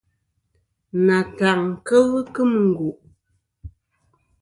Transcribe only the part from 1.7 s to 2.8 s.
kel kemɨ n.